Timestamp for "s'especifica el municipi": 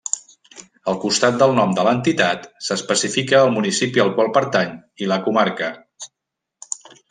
2.69-4.03